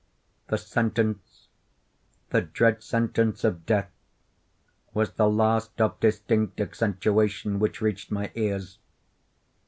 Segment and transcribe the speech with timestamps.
[0.47, 8.79] The sentence—the dread sentence of death—was the last of distinct accentuation which reached my ears.